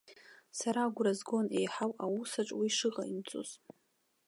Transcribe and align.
Сара 0.59 0.81
агәра 0.87 1.13
згон 1.19 1.47
еиҳау 1.57 1.91
аусаҿ 2.05 2.49
уи 2.59 2.69
шыҟаимҵоз. 2.77 3.49